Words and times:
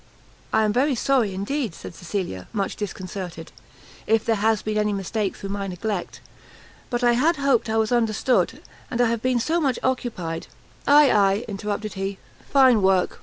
"I 0.51 0.63
am 0.63 0.73
very 0.73 0.95
sorry, 0.95 1.31
indeed," 1.31 1.75
said 1.75 1.93
Cecilia, 1.93 2.47
much 2.53 2.75
disconcerted, 2.75 3.51
"if 4.07 4.25
there 4.25 4.37
has 4.37 4.63
been 4.63 4.79
any 4.79 4.93
mistake 4.93 5.35
through 5.35 5.49
my 5.51 5.67
neglect; 5.67 6.21
but 6.89 7.03
I 7.03 7.11
had 7.11 7.35
hoped 7.35 7.69
I 7.69 7.77
was 7.77 7.91
understood, 7.91 8.63
and 8.89 8.99
I 8.99 9.05
have 9.09 9.21
been 9.21 9.39
so 9.39 9.61
much 9.61 9.77
occupied" 9.83 10.47
"Ay, 10.87 11.11
ay," 11.11 11.45
interrupted 11.47 11.93
he, 11.93 12.17
"fine 12.49 12.81
work! 12.81 13.19